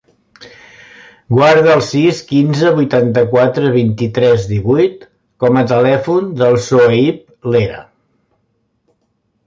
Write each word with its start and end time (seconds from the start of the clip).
Guarda 1.39 1.71
el 1.79 1.83
sis, 1.87 2.21
quinze, 2.31 2.71
vuitanta-quatre, 2.79 3.71
vint-i-tres, 3.77 4.49
divuit 4.55 5.07
com 5.45 5.63
a 5.63 5.67
telèfon 5.77 6.35
del 6.45 6.61
Sohaib 6.69 7.53
Lera. 7.57 7.89